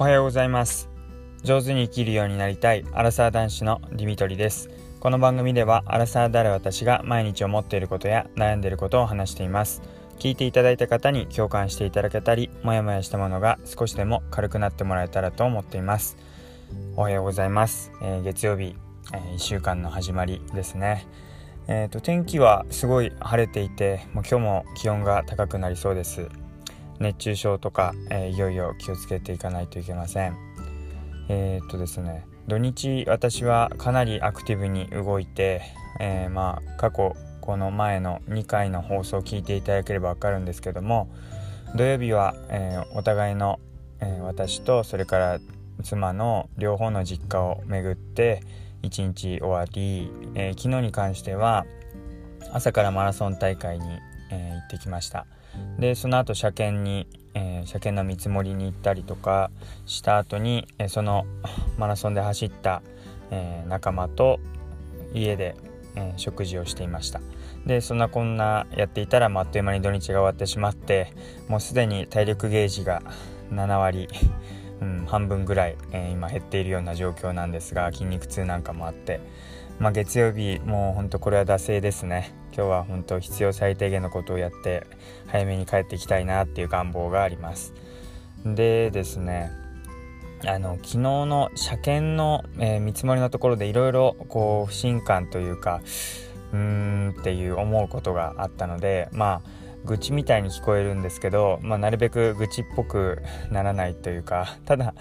[0.00, 0.88] おはようございます。
[1.42, 4.70] 上手に生きるようになりたいアラサー男子のディミトリです。
[4.98, 9.82] この番組ではアラサーである私が毎日思っていることや悩んでいることを話しています。
[10.18, 16.16] 聞いていただいた方に共感していただけたりモヤモヤしたものが少しでも軽くなってもらえたらと思っています。
[16.96, 18.74] おはようございます、えー、月曜日、
[19.12, 21.06] えー、1週間の始まりですね。
[21.68, 26.30] えーと、と天気はすごい晴れていてもう今日も気温が高くなりそうです。
[27.00, 30.36] 熱中症とか、えー、いよいよ気をつけていかないといけません
[31.28, 35.62] えー、っとですね土日私はかなりアクティブに動いて、
[35.98, 41.08] えー、まあ過去この前の2回の放送を聞いていただければ分かるんですけども
[41.74, 43.60] 土曜日は、えー、お互いの、
[44.00, 45.38] え私とそれから
[45.84, 48.42] 妻の両方の実家を巡って
[48.82, 51.64] 一日終わり、え昨日に関しては
[52.52, 53.84] 朝からマラソン大会に、
[54.32, 55.26] え行ってきました。
[55.78, 59.50] でその後車検に、えー、車検の見積もりに行ったりとか
[59.86, 61.26] した後に、えー、その
[61.78, 62.82] マラソンで走った、
[63.30, 64.40] えー、仲間と
[65.12, 65.56] 家で、
[65.96, 67.20] え食事をしていました。
[67.66, 71.12] でそんなこんなやっていたら、あ、っという間に土日が終わってしまって
[71.48, 73.02] もうすでに体力ゲージが
[73.50, 74.08] 7割
[74.80, 79.20] うん、半分ぐらい、え、今減っているような状況なんですが筋肉痛なんかもあって、
[79.80, 82.34] まあ、月曜日もうほんとこれは惰性ですね。
[82.54, 84.86] 今日は本当必要最低限のことをやって
[85.26, 87.72] 早めに帰っていきたいなっていう願望があります。
[88.44, 89.50] でですね
[90.44, 95.80] あの昨日の車検の、えー、見積もりのところでいろいろこう不信感というか
[96.52, 99.50] うーんっていう思うことがあったのでまあ
[99.86, 104.94] 愚痴みたいに聞こえるんですけど、まあ、なるべく愚痴っぽくならないというかただ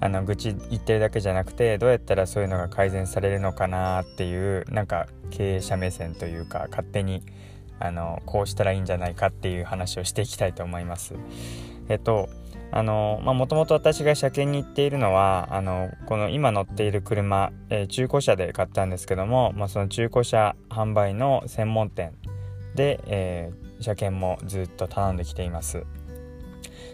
[0.00, 7.22] あの愚痴言ってるだけじゃなくてどうやったらそういうのが改善されるのかなっていうなんか経営者目線というか勝手に
[7.78, 11.14] あのこうしたらいいんじゃないかっていう話をしていきたいと思います。
[11.88, 12.28] えっと
[12.72, 22.12] あのまあ、もともと私が車検に行っているのはあのこの今乗っている車、えー、中古車で買ったんですけども、まあ、その中古車販売の専門店
[22.74, 25.84] で、えー、車検もずっと頼んできています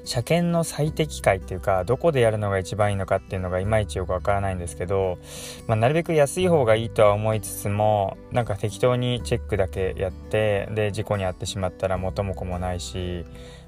[0.04, 5.18] 車検の最適解っていうかどこでやるのが一番いいのかっていうのがいまいちよくわからないんですけど、
[5.68, 13.24] まあ、なるべく安い方がいいとは思いつつもなんか適当にチェックだけやってで事故に遭ってしまったら元も子もないし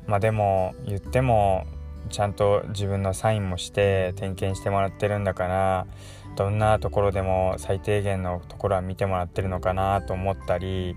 [0.07, 1.67] まあでも言っても
[2.11, 5.87] ちゃんと自分のサインもして点検してもらってるんだから
[6.37, 10.97] どんなところでも最低限のところは見てもらってるのかなと思ったり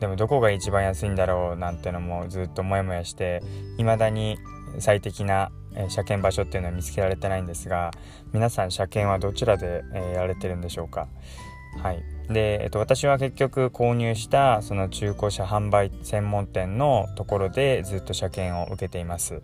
[0.00, 3.42] でもどこが一番安いんだろうなんてのもずっとモヤモヤして
[3.78, 4.38] 未だに
[4.78, 5.50] 最適な
[5.88, 7.90] 車検場所っていうのは見つけられてないんですが
[8.32, 11.08] 皆さん車検はどちらで、えやられてるんでしょうか？
[11.82, 12.02] はい。
[12.28, 19.42] で、えっと、私は結局購入したその中古車販売専門店のところでずっと車検を受けています。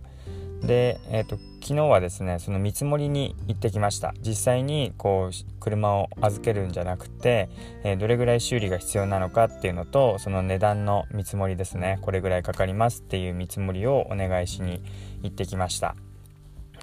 [0.63, 4.15] で、えっと、昨日はですねその見積もりに行ってきました。
[4.21, 7.49] 実際にこう車を預けるんじゃなくて、
[7.85, 11.99] えー、どれぐらい修理が必要なのかっていうのとその値段の見積もりですね。
[12.03, 14.83] これぐらいかかりますっていう見積もりをお願いしに
[15.23, 15.95] 行ってきました。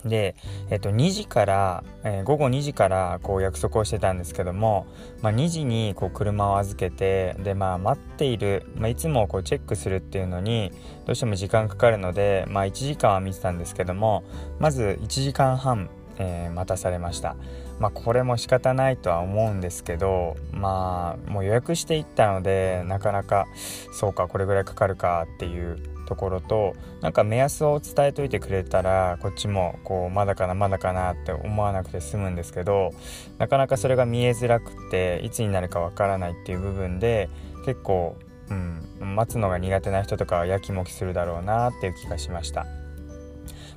[0.05, 0.35] で、
[0.69, 4.87] えっと、2時から、えー、午後2時からこう約束をしてたんですけども、
[5.21, 10.71] まあ、2時にこう車を預けてで、まあ、待っている、まあ、いつもこうチェックするっていうのに
[11.05, 14.23] どうしても時間かかるので、まあ、1時間は見てたんですけども
[14.59, 17.35] まず1時間半、えー、待たされました。
[17.79, 23.47] まあ、これも仕方ないとは思うんですけどまあもう予約していったのでなかなか
[23.91, 32.91] そうかこれぐらいかかるかっていうところとなんか目安を伝えといてくれたらこっちもこうまだかなまだかなって思わなくて済むんですけど
[33.37, 37.29] なかなかそれが見えづらくていつになるかわからないっていう部分で
[37.65, 38.15] 結構、
[38.49, 42.65] うん、待つのが苦手な人とかはやきもきするだろうなっていう気がしました。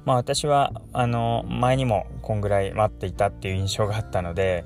[0.04, 4.64] まあ私はあの前にもこんぐらい待っていたっていう印象があったので、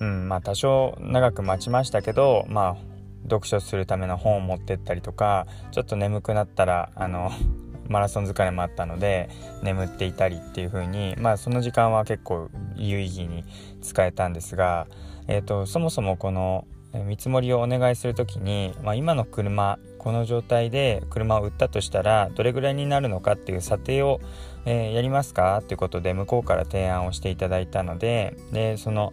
[0.00, 2.93] うんまあ、多少長く待ちましたけどまあ
[3.24, 7.30] 読書するための本を持ってったりとかちょっと眠くなったらあの
[7.88, 9.28] マラソン疲れもあったので
[9.62, 13.44] 眠っていたりっていう風にまあその時間は結構有意義に
[13.82, 14.86] 使えたんですが、
[15.28, 24.20] えーと、そもそもこの見積もりをお願いする時に、まあ、今の車この状態で車を売ったとしたらどれぐらいになるのかっていう査定を、
[24.64, 29.12] えー、やりますかっていうことで向こうから提案をしていただいたのででその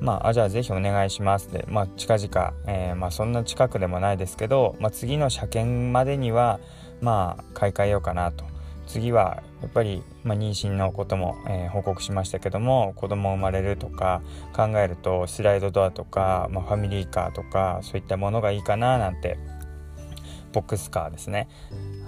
[0.00, 6.60] まあ、あじゃあぜひお願いしますで、まあ、近々、えー、まあ、そんな近くでもないですけど、まあ、次の車検までには
[7.00, 8.44] まあ買い替えようかなと。
[8.86, 14.22] 次はやっぱり、まあ、妊娠のことも、えー、報告しましたけども子供生まれるとか
[14.54, 19.38] 考えるとスライドドアとか、まあ、ファミリーカーとかそういったものがいいかななんて
[20.52, 21.48] ボックスカーですね、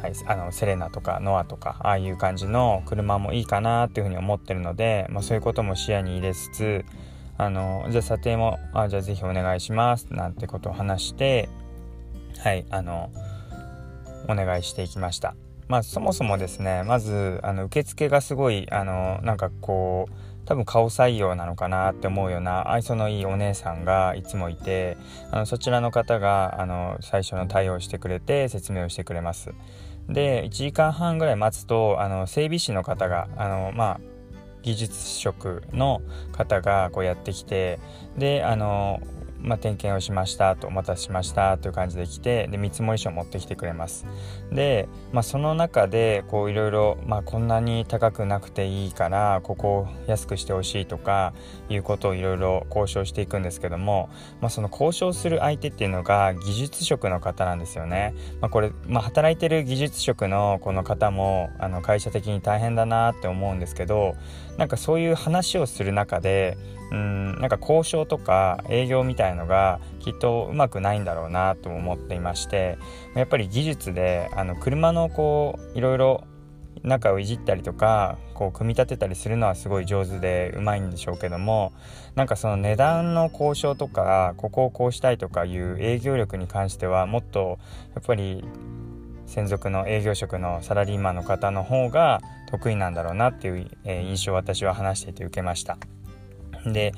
[0.01, 6.85] はい、あのセレナとかノアとかああいう感じの車もいいかなっていうふうに思ってるので、まあ、そういうことも視野に入れつつ
[7.39, 11.49] あのじゃあ査定もあじゃあぜひお願いしますなんてことを話して
[12.39, 13.11] はいあの
[14.29, 15.35] お願いしていきました。
[15.69, 20.13] まあそもそもですねまずあの受付がすごいあのなんかこう
[20.47, 24.97] 多分顔採用なのかなって思うような愛想のいいお姉さんがいつもいて
[25.31, 29.53] あのそちらの方があの最初の対応してくれて説明をしてくれます。
[30.09, 34.01] で1時間半ぐらい待つとあの整備士の方があのまあ
[34.69, 37.79] 技術職の方がこうやってきて
[38.19, 39.01] であの
[39.41, 44.07] まあ、点検をしましたとお待たせしましたという感じで来てで見積書を持ってきてくれます。
[44.53, 51.33] で、まあ、その中でこういろいろ、こんなに高くなくていいからここを安くしてほしいとか
[51.69, 54.09] いうことをいろいろ交渉していくんですけども、
[54.41, 64.15] まあ、その交渉する相手っていうのが技術職の方なんですよね、まあ、これ、まあ、働いてる技術職のこの方もあの会社的に大変だなって思うんですけど
[64.57, 66.57] なんかそういう話をする中で
[66.91, 72.79] うんなんか交渉とか営業みたいのがきっとうまくないんだろうなと思っていまして
[73.15, 76.25] やっぱり技術であの車のこういろいろ
[76.83, 81.73] 中をいじったりとかこう組み立てたりするのはすごい上手でうまいんでしょうけども
[82.15, 87.59] なんかその値段の交渉とかここをこうしたいとかいう営業力に関してはもっと
[87.95, 88.45] やっぱり
[89.27, 92.21] 専属の営業職のサラリーマンの方の方が
[92.51, 95.77] 得意なんだろうなっていう、印象を私は話していて受けました。
[96.67, 96.93] で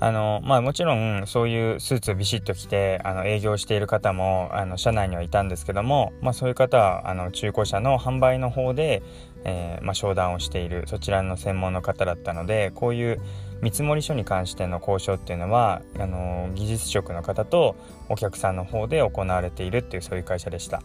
[0.00, 9.00] あのまあもちろんそういうスーツをビシッと着てあの営業している方もあの社内にはいたんですけども、まあ、そういう方はあの中古車の販売の方で、
[9.44, 13.20] えー、まあ、商談をしているそちらの専門の方だったのでこういう
[13.62, 17.76] 見積書に関しての交渉っていうのはあの技術職の方と
[18.08, 20.82] お客さんの方で行われているっていうそういう会社でした。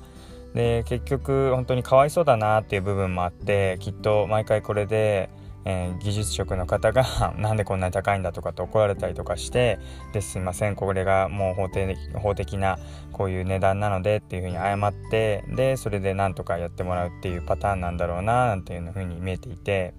[0.53, 5.29] で結局本当にかわいそうだなっていう部分もあってきっと毎回これで
[5.69, 7.03] えー、技術職の方が
[7.37, 9.79] なんでこんなに高いんだとかって怒られたりとかして
[10.13, 12.79] ですいませんこれがもう法的法的な
[13.11, 19.93] こういう値段なのでっていうふうに謝ってでそれでなんとかやってもらうっていうパターンなんだろうななんていうふうに見えていて。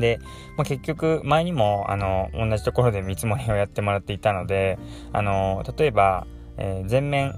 [0.00, 0.18] で、
[0.56, 4.78] まあ、結局前にもあの同じところで見積もりをやってもらっていたので
[5.12, 6.26] あの例えば、
[6.56, 7.34] えー、前面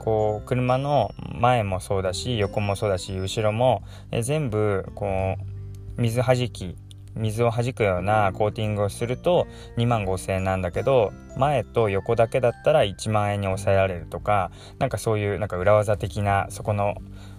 [0.00, 5.54] こう車の前もそうだし横もそうだし後ろも、えー、全部こう
[5.96, 6.76] 水はじき
[7.16, 9.46] 水を弾くようなコーティングをすると
[9.76, 16.94] 2万5,000円なんだけど前と横だけだったら1万円に抑えられるとかなんかそういうなんか裏技的なそこの、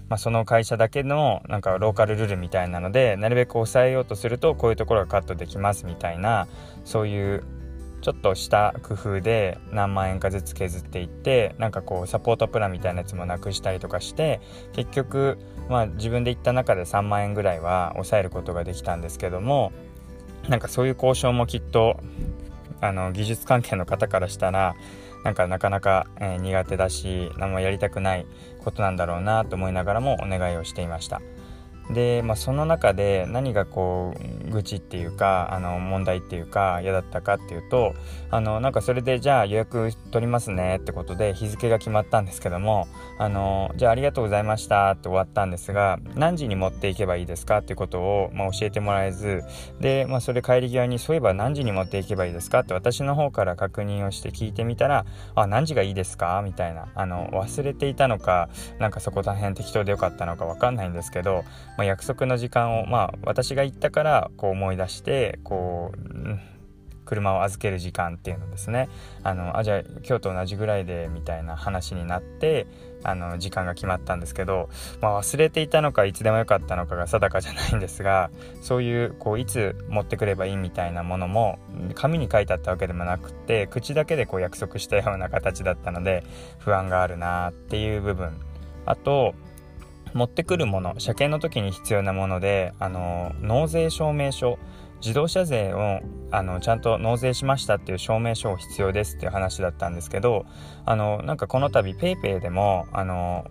[0.10, 6.48] まあ、その会社だけのなんかローカルルールみたいなのでなるべく抑えようとするとこういうところがカットできますみたいな
[6.84, 7.44] そういう
[8.06, 14.42] ちょっとした工夫で何万円かずつ削っていってなんかこうサポートプランみたいなやつもなくしたりとかして
[14.74, 19.72] 結局まあ自分で言った中で3万円ぐらいは抑えることができたんですけども
[20.48, 22.00] なんかそういう交渉もきっと
[22.80, 24.76] あの技術関係の方からしたら
[25.24, 28.28] なんかなかなか、えー、苦手だし何もやりたくない
[28.64, 31.24] ことなんだろうなと思いながらもお願いをしていました。
[31.92, 34.14] で、まあ、その中で何がこ
[34.48, 37.94] う愚痴っていうかあの問題っていうか嫌だったかっていうと
[38.32, 42.88] あのなんかそれでじゃあ予約取りますねってことで日付が決まったんですけども
[43.18, 49.44] あのじゃあありがとうございましたって終わったんですが何時に持っていけばいいですかっていうことを、まあ、教えてもらえず
[49.80, 55.06] で、まあ、それ帰り際にそういえば何時に持っていけばいいですかって私の方から確認をして聞いてみたら
[55.36, 61.44] あ何時がいいですかみたいなあの忘れていたのかなんかそこ大変適当でよかったのか分かんないんですけど
[61.78, 66.56] まあ、約束の時間を、まあ、私が行ったからこう思い出してこう、
[67.06, 68.90] 車を預ける時間っていうのですね。
[69.24, 72.68] あのあじゃあ今日と同じぐらいでみたいな話になって
[73.04, 81.60] あの時間が決まったんですけど、まあ、忘れていたのかいつでもよかったのかが定かじゃないんですがそういうこういつ持ってくればいいみたいなものも
[81.94, 86.24] 紙に書いてあったわけでもなくて口だけでこう約束したような形だったので
[86.58, 88.40] 不安があるなっていう部分。
[88.88, 89.34] あと
[90.16, 94.58] 持ってくるもの車検の時に必要なものであの納税証明書
[95.02, 96.00] 自動車税を
[96.32, 100.46] あのちゃんと納税しましたっていう証明書を必要ですっていう話だったんですけど
[100.86, 103.46] あのなんかこの度 PayPay でもあの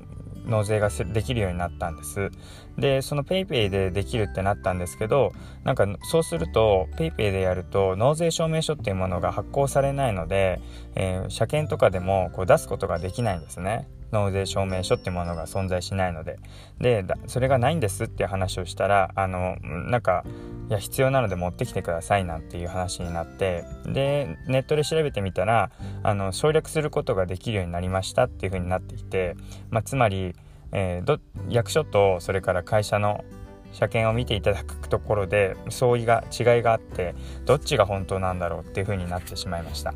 [0.47, 2.31] 納税ができるようになったんです。
[2.79, 5.33] でその PayPay でできるってなったんですけど
[5.65, 10.61] なんかそうすると PayPay でやると納税証明書っていうものが発行されないので、
[10.95, 13.87] えー、車検とかでもこう出すことができないんですね。
[14.13, 16.39] 納税証明書っていうものが存在しないので。
[16.81, 20.25] でそれがないんですっていう話をしたらあのなんか
[20.69, 25.71] いや必要なので持ってきてくださいなんていう話になってでネットで調べてみたら
[26.03, 29.37] あの省略することができるようになりましたっていう風になっていて、
[29.71, 30.35] まあ、つまり
[30.75, 33.25] えー、役所とそれから会社の
[33.73, 39.95] 車検を見ていただくところで相違が違いがあってどっちが本当なんだろうっていう風になってしまいました。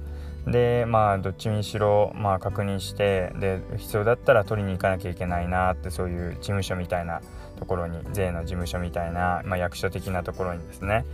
[0.51, 7.21] でまあどっちにしろ、まあ、確認してで必要だったら取りに行かなきゃいけないなってそういう事務所みたいな
[7.59, 11.05] ところに税の事務所みたいな、まあ、役所的なところにですね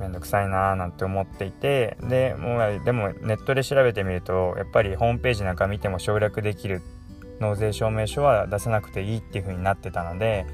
[0.00, 6.82] めんどくさいなーなんて思っていてでもうでもネットで調べてみるとやっぱりホームページなんか見ても省略できる
[7.38, 10.46] 納税証明書は出さなくていいっていう風になってたので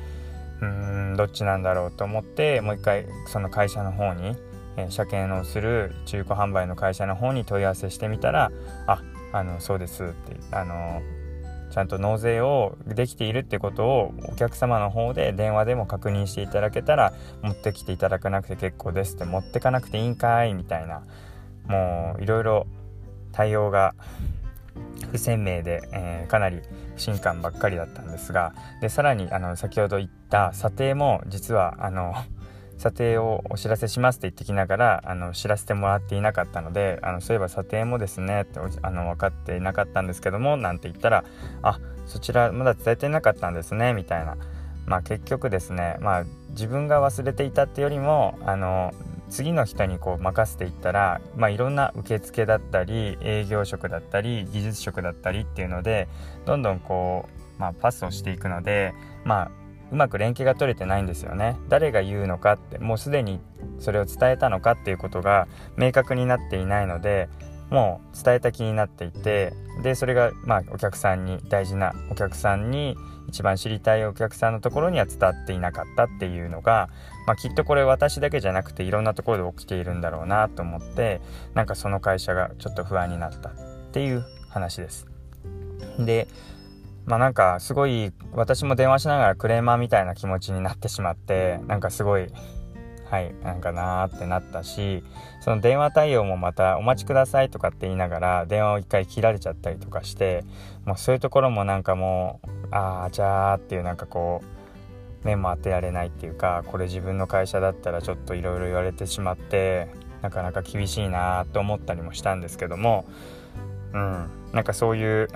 [0.61, 4.37] うーんどっちなんだろうと思ってもう一回その会社の方に、
[4.77, 8.51] え、車検をする中古販売の会社の方に問い合わせしてみたら
[8.87, 9.03] 「あ
[9.33, 11.03] あのそうです」ってあの
[11.71, 21.03] ちゃんと納税をできているってことをお客様の方で電話でも確認していただけたら持ってきていただかなくて結構ですって持ってかなくていいんかいみたいな。
[21.69, 22.67] もういろいろ
[23.33, 23.95] 対応が
[25.11, 26.61] 不鮮明で、えー、かなり
[26.95, 32.15] 不信感ばっかりだったんですがでさらにあの先ほど言った査定も実はあの
[32.79, 41.25] 査定をお知らせしますって言ってきながらあの知らせてもらっていなかったのであのそういえば査定もですねってあの分かっていなかったんですけどもなんて言ったら
[41.63, 44.37] あそちらまだ伝えてなかったんですねみたいな。
[44.87, 48.95] まあ結局ですねまあ自分が忘れていたってよりもあの
[49.29, 56.09] 次の人にこう任せていったら、まあ、いろんな受付だったり営業職だったり技術職だったりっていうので
[56.45, 57.29] どんどんこ
[57.59, 59.51] う、まあ、パスをしていくので、まあ、
[59.93, 61.57] うまく連携が取れてないんですよね。
[61.69, 63.41] 誰が言うのかってもうすでに
[63.79, 67.29] それを伝えたのかっていうことが明確になっていないので
[67.71, 69.53] もう伝えた気になっていて
[69.83, 72.97] でそれがまあお客さんに大事なお客さんに
[73.29, 76.89] 一番知りたいお客さんのところには伝わっていなかったっていうのが、
[77.27, 81.21] まあ、きっとこれ私だけじゃなくていろんなところで起きているんだろうなと思って
[81.55, 83.53] なんかその会社がちょっと不安になったっ
[83.93, 85.07] ていう話です。
[85.99, 86.29] で
[87.07, 92.27] まあなんかすごい私も電話しながらクレーマーみたいな気持ちになってしまってなんかすごい
[93.09, 95.05] はいなんかなーってなったし
[95.41, 100.45] その電話対応もまた「お待ちください」とかって言いながら電話を一回切られちゃったりとかして
[100.85, 104.43] もうそういうところもなんかもうああじゃあっていうなんかこ
[105.23, 109.89] う目も当てられないっていうかこれ自分の会社だったらちょっといろいろ言われてしまって
[110.23, 113.05] なかなか厳しいなと思ったりもしたんですけども
[113.93, 115.29] うんなんかそういう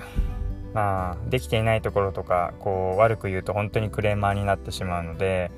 [0.73, 5.51] まあできていないところとかこう悪く言うと本当にクレーマーになってしまうので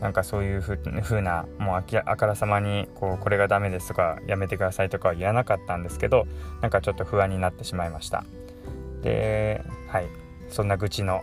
[0.00, 0.78] なんかそういうふ
[1.14, 6.26] うなもうあからさまにこうこれがダメですとかやめてくださいとかは言わなかったんですけど
[6.60, 8.24] なんかちょっと不安になってしまいました。
[9.02, 10.06] ではい。
[10.48, 11.22] そんな愚痴の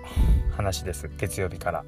[0.56, 1.10] 話です。
[1.18, 1.86] 月曜日から。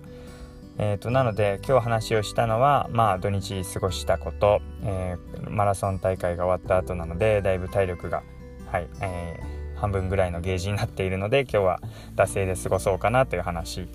[0.77, 8.24] えーと、なので今日話をしたのはまあ土日過ごしたこと、えー、マラソン大会が終わった後なのでだいぶ体力が
[8.71, 11.79] はい、えー、半分ぐらいのゲージになっているので今日は
[12.15, 13.88] 惰性で過ごそうかなという話。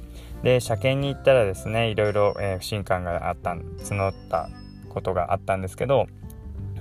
[0.43, 4.51] で車検に行ったらですねいろいろ、え、不信感があった募った
[4.91, 6.07] ことがあったんですけど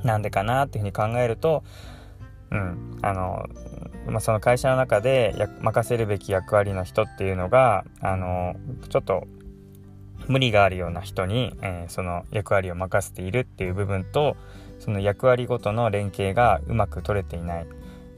[0.03, 1.63] なんでかなっていうふうに考えると
[2.51, 3.47] うんあの
[4.07, 8.55] まあ、その会社の中で任せるべき役割の人っていうのがあの
[8.89, 9.27] ちょっと
[10.27, 14.38] 無理があるような人に、えー、その役割を任せているっていう部分と
[14.79, 17.67] その役割ごとの連携がうまく取れていない、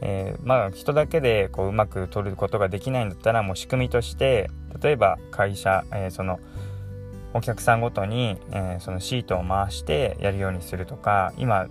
[0.01, 4.49] えー、まあ人だけでこううまく取ることができないんだったらもう仕組みとして
[4.81, 6.39] 例えば会社、えー、その
[7.33, 11.67] お客さんごとに、えー、そのシートを回してやるようにするとか今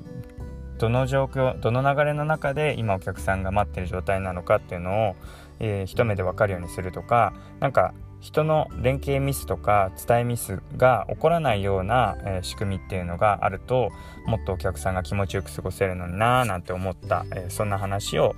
[0.78, 5.16] どの状況どの流れの中で今お客さんが待ってる状態なのかっていうのを、
[5.60, 7.94] えー、一目で分かるようにするとかなんか
[8.26, 13.90] 人の連携ミスとか伝えミスが起こらないような、えー、仕組みっていうのがあると
[14.26, 18.34] もっとお客さんが気持ちよく過ごせるのになーなんて思った、えー、そんな話を、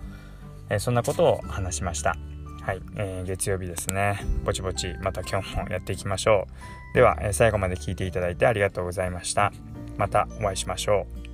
[0.68, 2.16] えー、そんなことを話しました。
[2.60, 4.20] はい、えー、月曜日ですね。
[4.44, 6.46] ぼちぼちまた今日もやっていきましょ
[6.92, 6.94] う。
[6.94, 9.52] では、え最後まで聞いていただいてありがとうございました。
[9.96, 11.27] またお会いしましょう。